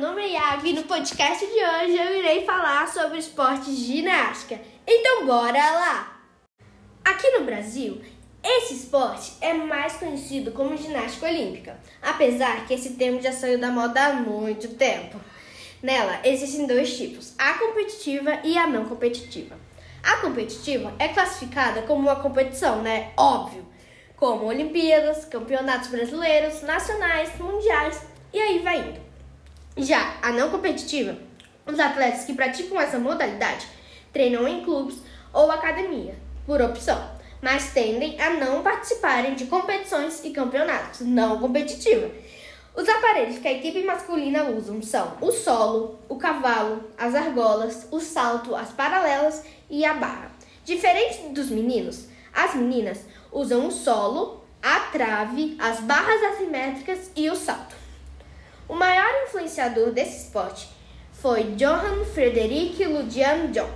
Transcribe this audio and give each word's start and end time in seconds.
nome 0.00 0.22
é 0.22 0.30
Iago 0.30 0.66
e 0.66 0.72
no 0.72 0.84
podcast 0.84 1.44
de 1.44 1.52
hoje 1.52 1.98
eu 1.98 2.18
irei 2.20 2.46
falar 2.46 2.88
sobre 2.88 3.18
o 3.18 3.20
esporte 3.20 3.66
de 3.66 3.84
ginástica. 3.84 4.58
Então 4.86 5.26
bora 5.26 5.58
lá! 5.58 6.22
Aqui 7.04 7.30
no 7.32 7.44
Brasil, 7.44 8.00
esse 8.42 8.72
esporte 8.72 9.34
é 9.42 9.52
mais 9.52 9.98
conhecido 9.98 10.52
como 10.52 10.74
ginástica 10.74 11.26
olímpica, 11.26 11.78
apesar 12.00 12.66
que 12.66 12.72
esse 12.72 12.94
termo 12.94 13.20
já 13.20 13.30
saiu 13.30 13.60
da 13.60 13.70
moda 13.70 14.06
há 14.06 14.12
muito 14.14 14.68
tempo. 14.68 15.20
Nela 15.82 16.20
existem 16.24 16.66
dois 16.66 16.96
tipos, 16.96 17.34
a 17.36 17.58
competitiva 17.58 18.40
e 18.42 18.56
a 18.56 18.66
não 18.66 18.86
competitiva. 18.86 19.54
A 20.02 20.16
competitiva 20.16 20.94
é 20.98 21.08
classificada 21.08 21.82
como 21.82 22.08
uma 22.08 22.16
competição, 22.16 22.80
né? 22.80 23.12
Óbvio, 23.18 23.66
como 24.16 24.46
Olimpíadas, 24.46 25.26
campeonatos 25.26 25.90
brasileiros, 25.90 26.62
nacionais, 26.62 27.38
mundiais 27.38 28.00
e 28.32 28.40
aí 28.40 28.60
vai 28.60 28.78
indo. 28.78 29.09
Já 29.76 30.16
a 30.20 30.32
não 30.32 30.50
competitiva, 30.50 31.16
os 31.64 31.78
atletas 31.78 32.24
que 32.24 32.34
praticam 32.34 32.80
essa 32.80 32.98
modalidade 32.98 33.66
treinam 34.12 34.46
em 34.48 34.64
clubes 34.64 34.98
ou 35.32 35.50
academia, 35.50 36.14
por 36.44 36.60
opção, 36.60 37.08
mas 37.40 37.72
tendem 37.72 38.20
a 38.20 38.30
não 38.30 38.62
participarem 38.62 39.34
de 39.34 39.46
competições 39.46 40.24
e 40.24 40.30
campeonatos 40.30 41.00
não 41.00 41.38
competitiva. 41.38 42.10
Os 42.74 42.88
aparelhos 42.88 43.38
que 43.38 43.46
a 43.46 43.52
equipe 43.52 43.84
masculina 43.84 44.44
usam 44.44 44.82
são 44.82 45.16
o 45.20 45.30
solo, 45.30 46.00
o 46.08 46.16
cavalo, 46.16 46.84
as 46.98 47.14
argolas, 47.14 47.86
o 47.92 48.00
salto, 48.00 48.56
as 48.56 48.72
paralelas 48.72 49.44
e 49.68 49.84
a 49.84 49.94
barra. 49.94 50.32
Diferente 50.64 51.28
dos 51.28 51.48
meninos, 51.48 52.06
as 52.32 52.54
meninas 52.54 53.04
usam 53.32 53.68
o 53.68 53.70
solo, 53.70 54.44
a 54.60 54.80
trave, 54.92 55.56
as 55.58 55.80
barras 55.80 56.22
assimétricas 56.34 57.10
e 57.14 57.30
o 57.30 57.36
salto. 57.36 57.79
O 58.70 58.74
maior 58.76 59.24
influenciador 59.24 59.90
desse 59.90 60.26
esporte 60.26 60.68
foi 61.12 61.42
Johann 61.56 62.04
Frederick 62.04 62.84
Ludian 62.84 63.50
John. 63.50 63.68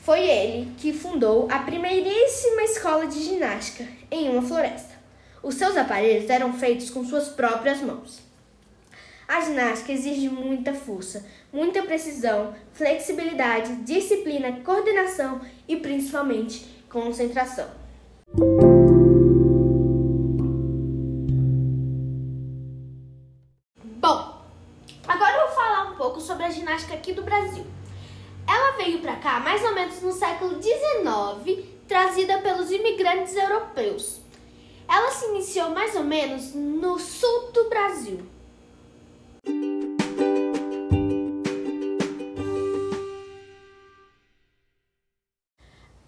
Foi 0.00 0.18
ele 0.28 0.72
que 0.76 0.92
fundou 0.92 1.46
a 1.48 1.60
primeiríssima 1.60 2.64
escola 2.64 3.06
de 3.06 3.22
ginástica 3.22 3.86
em 4.10 4.28
uma 4.28 4.42
floresta. 4.42 4.92
Os 5.40 5.54
seus 5.54 5.76
aparelhos 5.76 6.28
eram 6.28 6.52
feitos 6.52 6.90
com 6.90 7.04
suas 7.04 7.28
próprias 7.28 7.80
mãos. 7.80 8.18
A 9.28 9.40
ginástica 9.40 9.92
exige 9.92 10.28
muita 10.28 10.74
força, 10.74 11.24
muita 11.52 11.82
precisão, 11.82 12.56
flexibilidade, 12.72 13.76
disciplina, 13.84 14.60
coordenação 14.64 15.40
e 15.68 15.76
principalmente 15.76 16.66
concentração. 16.88 17.68
Imigrantes 33.18 33.36
europeus. 33.36 34.20
Ela 34.88 35.10
se 35.10 35.26
iniciou 35.26 35.70
mais 35.70 35.94
ou 35.94 36.04
menos 36.04 36.54
no 36.54 36.98
sul 36.98 37.52
do 37.52 37.68
Brasil. 37.68 38.20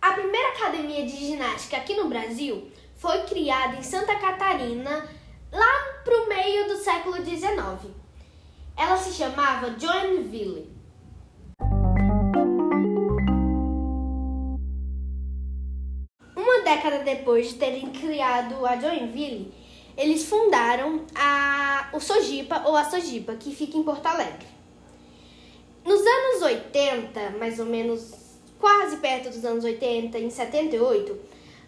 A 0.01 0.13
primeira 0.13 0.49
academia 0.51 1.05
de 1.05 1.17
ginástica 1.17 1.77
aqui 1.77 1.95
no 1.95 2.09
Brasil 2.09 2.71
foi 2.97 3.23
criada 3.25 3.77
em 3.77 3.83
Santa 3.83 4.17
Catarina, 4.17 5.09
lá 5.53 6.03
pro 6.05 6.29
meio 6.29 6.69
do 6.69 6.77
século 6.77 7.17
XIX. 7.17 7.93
Ela 8.77 8.97
se 8.97 9.13
chamava 9.13 9.79
Joinville. 9.79 10.80
Década 16.81 17.05
depois 17.05 17.49
de 17.51 17.55
terem 17.57 17.91
criado 17.91 18.65
a 18.65 18.77
Joinville, 18.77 19.53
eles 19.97 20.25
fundaram 20.25 21.05
a, 21.15 21.91
o 21.93 22.01
Sojipa 22.01 22.63
ou 22.65 22.75
a 22.75 22.85
Sojipa, 22.85 23.35
que 23.35 23.55
fica 23.55 23.77
em 23.77 23.83
Porto 23.83 24.07
Alegre. 24.07 24.47
Nos 25.85 26.01
anos 26.01 26.43
80, 26.43 27.31
mais 27.39 27.61
ou 27.61 27.67
menos 27.67 28.13
quase 28.59 28.97
perto 28.97 29.29
dos 29.29 29.45
anos 29.45 29.65
80, 29.65 30.19
em 30.19 30.31
78, 30.31 31.19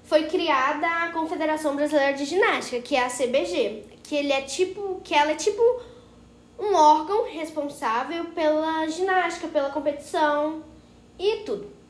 foi 0.03 0.25
criada 0.25 0.87
a 0.87 1.13
Confederação 1.13 1.77
Brasileira 1.77 2.15
de 2.15 2.25
Ginástica, 2.25 2.81
que 2.81 2.97
é 2.97 3.05
a 3.05 3.11
CBG, 3.11 3.85
que 4.03 4.17
ele 4.17 4.33
é 4.33 4.41
tipo, 4.43 5.01
que 5.05 5.15
ela 5.15 5.33
é 5.33 5.35
tipo 5.35 5.63
um 6.59 6.75
órgão 6.75 7.25
responsável 7.25 8.27
pela 8.27 8.87
ginástica, 8.89 9.49
pela 9.49 9.71
competição 9.71 10.63
e 11.19 11.39
tudo. 11.45 11.82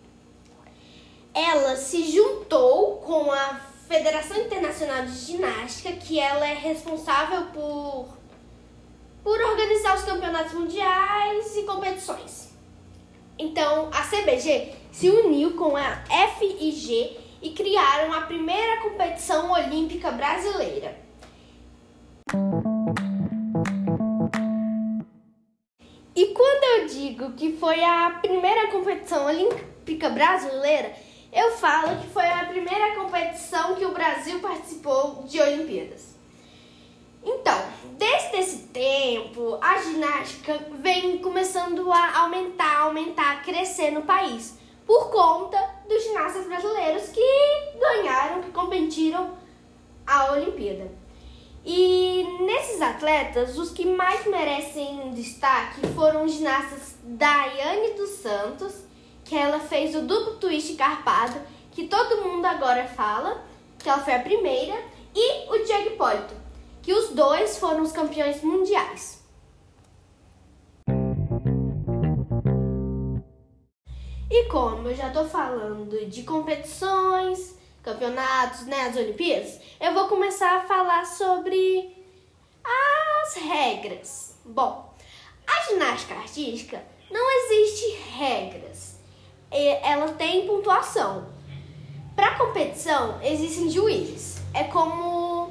Ela 1.34 1.76
se 1.76 2.10
juntou 2.10 2.96
com 2.98 3.32
a 3.32 3.60
Federação 3.88 4.36
Internacional 4.38 5.04
de 5.06 5.12
Ginástica, 5.12 5.92
que 5.92 6.18
ela 6.18 6.46
é 6.46 6.54
responsável 6.54 7.46
por 7.52 8.22
por 9.22 9.40
organizar 9.40 9.96
os 9.96 10.02
campeonatos 10.02 10.52
mundiais 10.52 11.56
e 11.56 11.62
competições. 11.62 12.50
Então, 13.38 13.88
a 13.92 14.02
CBG 14.02 14.72
se 14.90 15.08
uniu 15.08 15.52
com 15.54 15.76
a 15.76 16.02
FIG 16.38 17.16
e 17.40 17.50
criaram 17.50 18.12
a 18.12 18.22
primeira 18.22 18.82
competição 18.82 19.52
olímpica 19.52 20.10
brasileira. 20.10 20.96
E 26.14 26.26
quando 26.26 26.64
eu 26.64 26.86
digo 26.86 27.32
que 27.32 27.52
foi 27.52 27.82
a 27.82 28.18
primeira 28.20 28.70
competição 28.70 29.26
olímpica 29.26 30.10
brasileira, 30.10 30.92
eu 31.32 31.52
falo 31.52 31.96
que 32.00 32.08
foi 32.08 32.26
a 32.26 32.44
primeira 32.44 32.94
competição 32.94 33.74
que 33.74 33.86
o 33.86 33.92
Brasil 33.92 34.38
participou 34.40 35.24
de 35.24 35.40
Olimpíadas. 35.40 36.12
Então, 37.24 37.58
desde 37.96 38.36
esse 38.36 38.58
tempo, 38.68 39.56
a 39.60 39.78
ginástica 39.78 40.58
vem 40.80 41.18
começando 41.18 41.90
a 41.90 42.18
aumentar, 42.18 42.80
aumentar, 42.80 43.42
crescer 43.42 43.92
no 43.92 44.02
país, 44.02 44.58
por 44.84 45.10
conta 45.10 45.56
dos 45.88 46.02
ginastas 46.02 46.46
brasileiros 46.46 47.08
que 47.08 47.78
ganharam, 47.78 48.42
que 48.42 48.50
competiram 48.50 49.30
a 50.06 50.32
Olimpíada. 50.32 50.90
E 51.64 52.26
nesses 52.40 52.82
atletas, 52.82 53.56
os 53.56 53.70
que 53.70 53.86
mais 53.86 54.26
merecem 54.26 55.12
destaque 55.12 55.86
foram 55.94 56.24
os 56.24 56.32
ginastas 56.32 56.96
Daiane 57.04 57.94
dos 57.94 58.10
Santos, 58.16 58.74
que 59.32 59.38
ela 59.38 59.60
fez 59.60 59.94
o 59.94 60.02
duplo 60.02 60.34
twist 60.34 60.76
carpado, 60.76 61.40
que 61.70 61.88
todo 61.88 62.22
mundo 62.22 62.44
agora 62.44 62.86
fala, 62.86 63.42
que 63.78 63.88
ela 63.88 64.04
foi 64.04 64.12
a 64.12 64.18
primeira, 64.18 64.78
e 65.14 65.48
o 65.48 65.64
Diego 65.64 65.88
Hipólito, 65.88 66.34
que 66.82 66.92
os 66.92 67.08
dois 67.14 67.56
foram 67.56 67.80
os 67.80 67.92
campeões 67.92 68.42
mundiais. 68.42 69.24
E 74.30 74.44
como 74.50 74.88
eu 74.88 74.94
já 74.94 75.08
tô 75.08 75.24
falando 75.24 76.04
de 76.10 76.24
competições, 76.24 77.56
campeonatos, 77.82 78.66
né, 78.66 78.82
as 78.82 78.96
Olimpíadas, 78.96 79.58
eu 79.80 79.94
vou 79.94 80.08
começar 80.08 80.58
a 80.58 80.66
falar 80.66 81.06
sobre 81.06 81.96
as 82.62 83.34
regras. 83.36 84.36
Bom, 84.44 84.94
a 85.46 85.70
ginástica 85.70 86.16
artística 86.16 86.84
não 87.10 87.46
existe 87.46 87.96
regras. 88.10 89.00
Ela 89.52 90.12
tem 90.12 90.46
pontuação. 90.46 91.26
Para 92.16 92.36
competição 92.36 93.20
existem 93.22 93.70
juízes. 93.70 94.40
É 94.54 94.64
como 94.64 95.50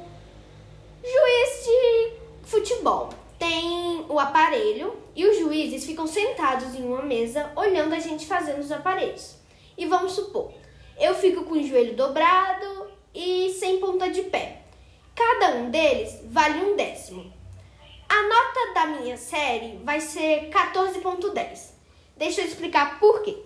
juiz 1.02 1.64
de 1.64 2.12
futebol. 2.42 3.10
Tem 3.38 4.04
o 4.08 4.18
aparelho 4.18 4.94
e 5.14 5.26
os 5.26 5.38
juízes 5.38 5.84
ficam 5.84 6.06
sentados 6.06 6.74
em 6.74 6.84
uma 6.84 7.02
mesa 7.02 7.50
olhando 7.56 7.94
a 7.94 7.98
gente 7.98 8.26
fazendo 8.26 8.60
os 8.60 8.70
aparelhos. 8.70 9.36
E 9.76 9.86
vamos 9.86 10.12
supor, 10.12 10.52
eu 10.98 11.14
fico 11.14 11.44
com 11.44 11.54
o 11.54 11.62
joelho 11.62 11.94
dobrado 11.94 12.90
e 13.14 13.50
sem 13.58 13.78
ponta 13.78 14.10
de 14.10 14.22
pé. 14.22 14.62
Cada 15.14 15.56
um 15.56 15.70
deles 15.70 16.20
vale 16.24 16.64
um 16.64 16.76
décimo. 16.76 17.32
A 18.08 18.22
nota 18.22 18.74
da 18.74 18.86
minha 18.86 19.16
série 19.16 19.78
vai 19.82 20.00
ser 20.00 20.50
14.10. 20.50 21.70
Deixa 22.16 22.42
eu 22.42 22.46
explicar 22.46 23.00
por 23.00 23.22
quê. 23.22 23.36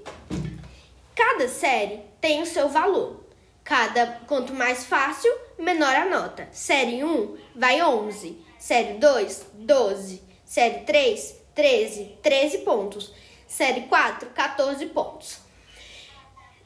Cada 1.17 1.49
série 1.49 2.03
tem 2.21 2.43
o 2.43 2.47
seu 2.47 2.69
valor. 2.69 3.25
Cada 3.65 4.07
quanto 4.29 4.53
mais 4.53 4.85
fácil, 4.85 5.33
menor 5.59 5.97
a 5.97 6.05
nota. 6.05 6.47
Série 6.53 7.03
1 7.03 7.37
vai 7.57 7.83
11, 7.83 8.39
série 8.59 8.99
2 8.99 9.47
12, 9.55 10.23
série 10.45 10.81
3 10.81 11.37
13, 11.55 12.19
13 12.23 12.59
pontos. 12.59 13.13
Série 13.49 13.83
4 13.83 14.29
14 14.31 14.87
pontos. 14.87 15.39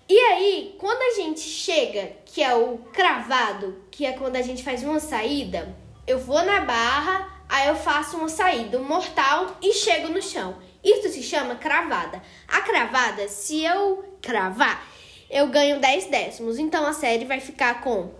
E 0.08 0.18
aí, 0.18 0.74
quando 0.78 1.00
a 1.00 1.14
gente 1.22 1.40
chega, 1.40 2.16
que 2.26 2.42
é 2.42 2.52
o 2.52 2.78
cravado, 2.92 3.84
que 3.90 4.04
é 4.04 4.12
quando 4.12 4.34
a 4.34 4.42
gente 4.42 4.64
faz 4.64 4.82
uma 4.82 4.98
saída, 4.98 5.72
eu 6.06 6.18
vou 6.18 6.42
na 6.42 6.60
barra, 6.62 7.40
Aí 7.50 7.66
eu 7.66 7.74
faço 7.74 8.16
uma 8.16 8.28
saída 8.28 8.78
mortal 8.78 9.56
e 9.60 9.72
chego 9.72 10.06
no 10.08 10.22
chão. 10.22 10.54
Isso 10.82 11.08
se 11.10 11.22
chama 11.22 11.56
cravada. 11.56 12.22
A 12.48 12.60
cravada, 12.62 13.28
se 13.28 13.64
eu 13.64 14.16
cravar, 14.20 14.86
eu 15.30 15.48
ganho 15.48 15.80
10 15.80 16.06
décimos. 16.06 16.58
Então 16.58 16.86
a 16.86 16.92
série 16.92 17.24
vai 17.24 17.40
ficar 17.40 17.80
com 17.82 18.10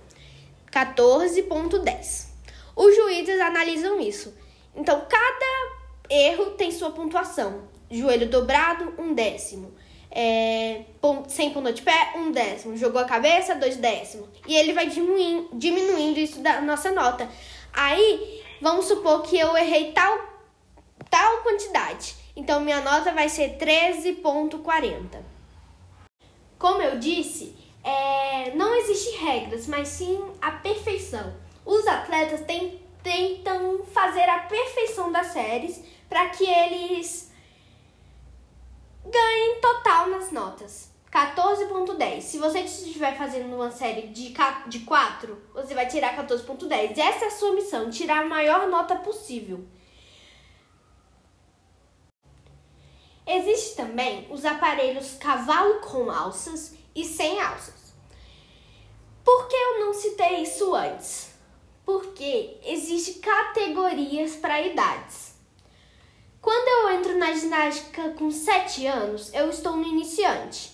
14,10. 0.70 2.28
Os 2.76 2.94
juízes 2.94 3.40
analisam 3.40 4.00
isso. 4.00 4.34
Então 4.74 5.06
cada 5.08 5.80
erro 6.08 6.50
tem 6.52 6.70
sua 6.70 6.90
pontuação. 6.90 7.68
Joelho 7.90 8.28
dobrado, 8.28 8.94
um 8.98 9.14
décimo. 9.14 9.74
É, 10.12 10.82
sem 11.28 11.50
ponto 11.50 11.72
de 11.72 11.82
pé, 11.82 12.12
um 12.16 12.30
décimo. 12.30 12.76
Jogou 12.76 13.00
a 13.00 13.04
cabeça, 13.04 13.54
dois 13.54 13.76
décimos. 13.76 14.28
E 14.46 14.56
ele 14.56 14.72
vai 14.72 14.86
diminuindo, 14.86 15.50
diminuindo 15.54 16.18
isso 16.18 16.40
da 16.40 16.60
nossa 16.60 16.90
nota. 16.92 17.28
Aí, 17.72 18.42
vamos 18.60 18.86
supor 18.86 19.22
que 19.22 19.38
eu 19.38 19.56
errei 19.56 19.92
tal, 19.92 20.18
tal 21.08 21.38
quantidade. 21.38 22.19
Então, 22.40 22.58
minha 22.62 22.80
nota 22.80 23.12
vai 23.12 23.28
ser 23.28 23.58
13,40. 23.58 25.22
Como 26.58 26.80
eu 26.80 26.98
disse, 26.98 27.54
é, 27.84 28.54
não 28.54 28.74
existe 28.76 29.14
regras, 29.18 29.66
mas 29.66 29.88
sim 29.88 30.18
a 30.40 30.52
perfeição. 30.52 31.34
Os 31.66 31.86
atletas 31.86 32.40
tentam 33.02 33.84
fazer 33.92 34.26
a 34.26 34.38
perfeição 34.38 35.12
das 35.12 35.26
séries 35.26 35.84
para 36.08 36.30
que 36.30 36.48
eles 36.48 37.30
ganhem 39.04 39.60
total 39.60 40.08
nas 40.08 40.32
notas. 40.32 40.88
14.10. 41.12 42.22
Se 42.22 42.38
você 42.38 42.60
estiver 42.60 43.18
fazendo 43.18 43.54
uma 43.54 43.70
série 43.70 44.06
de, 44.06 44.34
de 44.66 44.78
4, 44.78 45.42
você 45.52 45.74
vai 45.74 45.86
tirar 45.86 46.16
14.10. 46.16 46.96
Essa 46.96 47.26
é 47.26 47.28
a 47.28 47.32
sua 47.32 47.52
missão, 47.52 47.90
tirar 47.90 48.22
a 48.22 48.26
maior 48.26 48.66
nota 48.66 48.96
possível. 48.96 49.62
Existe 53.32 53.76
também 53.76 54.26
os 54.28 54.44
aparelhos 54.44 55.14
cavalo 55.14 55.74
com 55.82 56.10
alças 56.10 56.74
e 56.92 57.04
sem 57.04 57.40
alças. 57.40 57.94
Por 59.24 59.46
que 59.46 59.54
eu 59.54 59.78
não 59.78 59.94
citei 59.94 60.42
isso 60.42 60.74
antes? 60.74 61.30
Porque 61.84 62.58
existem 62.64 63.20
categorias 63.20 64.34
para 64.34 64.60
idades. 64.60 65.36
Quando 66.42 66.66
eu 66.66 66.98
entro 66.98 67.18
na 67.18 67.32
ginástica 67.32 68.10
com 68.18 68.32
7 68.32 68.84
anos, 68.88 69.32
eu 69.32 69.48
estou 69.48 69.76
no 69.76 69.86
iniciante. 69.86 70.72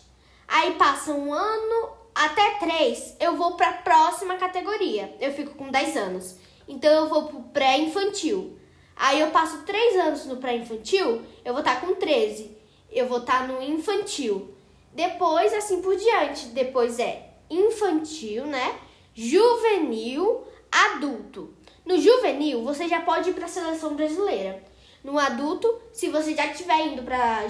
Aí 0.49 0.77
passa 0.77 1.13
um 1.13 1.35
ano 1.35 1.91
até 2.15 2.53
3, 2.53 3.17
eu 3.21 3.37
vou 3.37 3.59
para 3.59 3.69
a 3.69 3.83
próxima 3.83 4.37
categoria. 4.37 5.15
Eu 5.21 5.35
fico 5.35 5.57
com 5.57 5.71
10 5.71 5.95
anos. 5.99 6.37
Então 6.67 6.91
eu 6.91 7.09
vou 7.11 7.25
para 7.25 7.37
o 7.37 7.43
pré-infantil. 7.51 8.56
Aí 8.97 9.21
eu 9.21 9.31
passo 9.31 9.59
3 9.59 9.97
anos 9.97 10.25
no 10.25 10.39
pré-infantil, 10.39 11.23
eu 11.45 11.53
vou 11.53 11.61
estar 11.61 11.81
tá 11.81 11.87
com 11.87 11.95
13. 11.95 12.57
Eu 12.91 13.07
vou 13.07 13.19
estar 13.19 13.41
tá 13.41 13.47
no 13.47 13.63
infantil. 13.63 14.55
Depois, 14.93 15.53
assim 15.53 15.83
por 15.83 15.95
diante. 15.95 16.47
Depois 16.47 16.99
é 16.99 17.35
infantil, 17.51 18.47
né? 18.47 18.79
Juvenil, 19.15 20.45
adulto. 20.73 21.55
No 21.85 22.01
juvenil, 22.01 22.63
você 22.65 22.89
já 22.89 23.03
pode 23.03 23.31
ir 23.31 23.35
para 23.35 23.45
a 23.45 23.49
seleção 23.49 23.95
brasileira. 23.95 24.63
No 25.05 25.19
adulto, 25.19 25.81
se 25.93 26.09
você 26.09 26.35
já 26.35 26.47
estiver 26.47 26.87
indo 26.87 27.03
para 27.03 27.47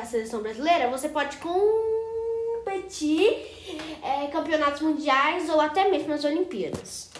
a 0.00 0.04
seleção 0.04 0.40
brasileira, 0.40 0.88
você 0.88 1.08
pode 1.08 1.38
competir 1.38 2.94
é, 4.02 4.28
campeonatos 4.28 4.82
mundiais 4.82 5.48
ou 5.50 5.60
até 5.60 5.90
mesmo 5.90 6.08
nas 6.08 6.24
Olimpíadas. 6.24 7.10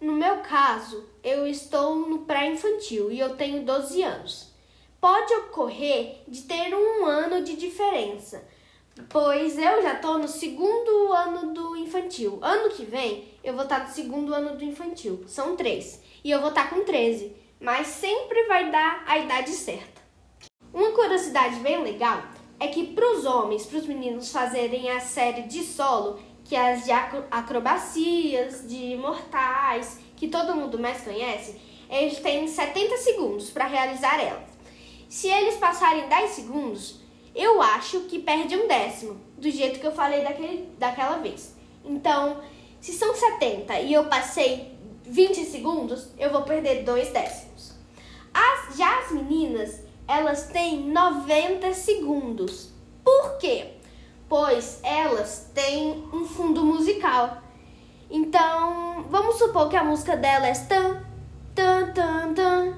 No 0.00 0.12
meu 0.12 0.38
caso, 0.38 1.08
eu 1.22 1.46
estou 1.46 1.96
no 1.96 2.20
pré-infantil 2.20 3.10
e 3.10 3.18
eu 3.18 3.36
tenho 3.36 3.64
12 3.64 4.02
anos. 4.02 4.52
Pode 5.00 5.32
ocorrer 5.34 6.22
de 6.26 6.42
ter 6.42 6.74
um 6.74 7.04
ano 7.04 7.42
de 7.42 7.56
diferença, 7.56 8.46
pois 9.08 9.56
eu 9.56 9.82
já 9.82 9.94
estou 9.94 10.18
no 10.18 10.28
segundo 10.28 11.12
ano 11.12 11.52
do 11.52 11.76
infantil. 11.76 12.38
Ano 12.42 12.70
que 12.70 12.84
vem, 12.84 13.28
eu 13.42 13.54
vou 13.54 13.64
estar 13.64 13.86
no 13.86 13.94
segundo 13.94 14.34
ano 14.34 14.56
do 14.56 14.64
infantil. 14.64 15.24
São 15.26 15.56
três. 15.56 16.00
E 16.24 16.30
eu 16.30 16.40
vou 16.40 16.50
estar 16.50 16.70
com 16.70 16.84
13 16.84 17.46
mas 17.60 17.86
sempre 17.86 18.44
vai 18.44 18.70
dar 18.70 19.02
a 19.06 19.18
idade 19.18 19.50
certa. 19.50 20.02
Uma 20.72 20.92
curiosidade 20.92 21.58
bem 21.60 21.82
legal 21.82 22.22
é 22.60 22.68
que 22.68 22.86
para 22.88 23.12
os 23.12 23.24
homens, 23.24 23.66
para 23.66 23.78
os 23.78 23.86
meninos 23.86 24.30
fazerem 24.30 24.90
a 24.90 25.00
série 25.00 25.42
de 25.42 25.62
solo, 25.62 26.18
que 26.48 26.54
as 26.54 26.84
de 26.84 26.92
acrobacias, 26.92 28.68
de 28.68 28.96
mortais, 28.96 29.98
que 30.16 30.28
todo 30.28 30.54
mundo 30.54 30.78
mais 30.78 31.02
conhece, 31.02 31.60
eles 31.90 32.18
têm 32.20 32.46
70 32.46 32.96
segundos 32.98 33.50
para 33.50 33.66
realizar 33.66 34.20
elas. 34.20 34.56
Se 35.08 35.28
eles 35.28 35.56
passarem 35.56 36.08
10 36.08 36.30
segundos, 36.30 37.00
eu 37.34 37.60
acho 37.60 38.00
que 38.02 38.18
perde 38.18 38.56
um 38.56 38.66
décimo, 38.66 39.20
do 39.36 39.50
jeito 39.50 39.78
que 39.78 39.86
eu 39.86 39.92
falei 39.92 40.22
daquele, 40.22 40.68
daquela 40.78 41.18
vez. 41.18 41.54
Então, 41.84 42.40
se 42.80 42.92
são 42.92 43.14
70 43.14 43.80
e 43.80 43.92
eu 43.92 44.04
passei 44.06 44.76
20 45.04 45.44
segundos, 45.44 46.08
eu 46.18 46.30
vou 46.30 46.42
perder 46.42 46.82
dois 46.82 47.10
décimos. 47.10 47.72
As, 48.32 48.76
já 48.76 49.00
as 49.00 49.12
meninas, 49.12 49.80
elas 50.06 50.48
têm 50.48 50.80
90 50.90 51.72
segundos. 51.74 52.70
Por 53.04 53.38
quê? 53.38 53.75
Pois 54.28 54.80
elas 54.82 55.50
têm 55.54 56.08
um 56.12 56.24
fundo 56.24 56.64
musical. 56.64 57.38
Então, 58.10 59.04
vamos 59.08 59.36
supor 59.36 59.68
que 59.68 59.76
a 59.76 59.84
música 59.84 60.16
dela 60.16 60.46
é 60.46 60.54
tan, 60.54 61.02
tan, 61.54 61.92
tan, 61.92 62.34
tan, 62.34 62.74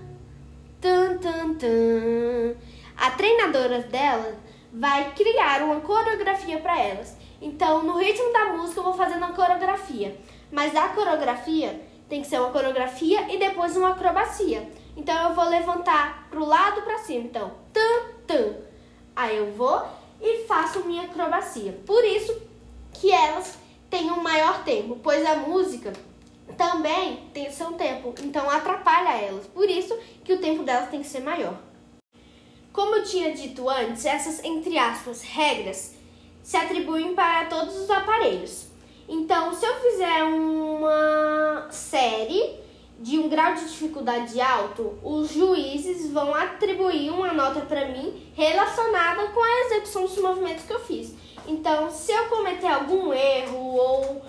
tan, 0.81 1.19
tan, 1.19 1.55
tan. 1.55 2.55
A 2.97 3.11
treinadora 3.13 3.81
dela 3.81 4.35
vai 4.73 5.13
criar 5.13 5.63
uma 5.63 5.81
coreografia 5.81 6.59
para 6.59 6.79
elas. 6.79 7.17
Então, 7.41 7.83
no 7.83 7.99
ritmo 7.99 8.33
da 8.33 8.53
música, 8.53 8.81
eu 8.81 8.85
vou 8.85 8.95
fazendo 8.95 9.25
a 9.25 9.33
coreografia. 9.33 10.17
Mas 10.51 10.75
a 10.75 10.89
coreografia 10.89 11.81
tem 12.09 12.23
que 12.23 12.29
ser 12.29 12.41
uma 12.41 12.51
coreografia 12.51 13.33
e 13.33 13.39
depois 13.39 13.77
uma 13.77 13.91
acrobacia. 13.91 14.67
Então 14.97 15.29
eu 15.29 15.35
vou 15.35 15.45
levantar 15.45 16.27
pro 16.31 16.45
lado 16.45 16.83
para 16.83 16.99
cima. 16.99 17.25
Então, 17.27 17.53
tam, 17.73 18.03
tam. 18.27 18.55
Aí 19.15 19.37
eu 19.37 19.53
vou 19.53 19.87
e 20.21 20.45
faço 20.47 20.85
minha 20.85 21.05
acrobacia. 21.05 21.73
Por 21.87 22.05
isso 22.05 22.41
que 22.93 23.11
elas 23.11 23.59
têm 23.91 24.11
um 24.11 24.23
maior 24.23 24.65
tempo, 24.65 24.99
pois 25.03 25.25
a 25.25 25.37
música 25.37 25.93
também 26.57 27.29
tem 27.33 27.51
seu 27.51 27.73
tempo, 27.73 28.15
então 28.23 28.49
atrapalha 28.51 29.21
elas. 29.21 29.47
Por 29.47 29.69
isso 29.69 29.97
que 30.25 30.33
o 30.33 30.41
tempo 30.41 30.63
delas 30.63 30.91
tem 30.91 31.01
que 31.01 31.09
ser 31.09 31.21
maior. 31.21 31.59
Como 32.73 32.95
eu 32.97 33.05
tinha 33.05 33.33
dito 33.33 33.69
antes, 33.69 34.05
essas 34.05 34.43
entre 34.45 34.79
aspas 34.79 35.23
regras 35.23 35.95
se 36.43 36.57
atribuem 36.57 37.15
para 37.15 37.47
todos 37.47 37.77
os 37.77 37.91
aparelhos. 37.91 38.69
Então, 39.09 39.55
se 39.55 39.65
eu 39.65 39.75
fizer 39.77 40.25
uma 40.25 41.67
série 41.71 42.57
de 42.99 43.19
um 43.19 43.29
grau 43.29 43.55
de 43.55 43.65
dificuldade 43.67 44.41
alto, 44.41 44.99
os 45.03 45.33
juízes 45.33 46.11
vão 46.11 46.35
atribuir 46.35 47.11
uma 47.11 47.33
nota 47.33 47.61
para 47.61 47.87
mim 47.87 48.31
relacionada 48.35 49.29
com 49.29 49.41
a 49.41 49.61
execução 49.67 50.03
dos 50.03 50.19
movimentos 50.19 50.65
que 50.65 50.73
eu 50.73 50.81
fiz. 50.81 51.15
Então, 51.47 51.91
se 51.91 52.13
eu 52.13 52.27
cometer 52.27 52.67
algum 52.67 53.13
erro 53.13 53.57
ou, 53.57 54.23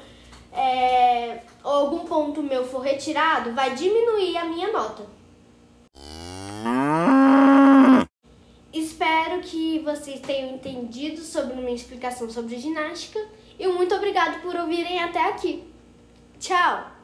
é, 0.53 1.41
ou 1.63 1.71
algum 1.71 2.05
ponto 2.05 2.43
meu 2.43 2.63
for 2.63 2.79
retirado, 2.79 3.53
vai 3.53 3.73
diminuir 3.73 4.37
a 4.37 4.45
minha 4.45 4.71
nota. 4.71 5.03
Espero 8.71 9.41
que 9.41 9.79
vocês 9.79 10.19
tenham 10.21 10.51
entendido 10.55 11.21
sobre 11.21 11.55
minha 11.55 11.73
explicação 11.73 12.29
sobre 12.29 12.57
ginástica 12.57 13.19
e 13.57 13.67
muito 13.67 13.95
obrigado 13.95 14.41
por 14.41 14.55
ouvirem 14.55 15.01
até 15.01 15.27
aqui. 15.27 15.63
Tchau! 16.39 16.98